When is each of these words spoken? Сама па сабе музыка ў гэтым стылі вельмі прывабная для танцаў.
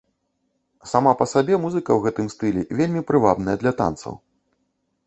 Сама 0.91 1.11
па 1.19 1.27
сабе 1.33 1.59
музыка 1.65 1.91
ў 1.97 2.09
гэтым 2.09 2.27
стылі 2.35 2.61
вельмі 2.81 3.01
прывабная 3.13 3.55
для 3.63 3.71
танцаў. 3.85 4.13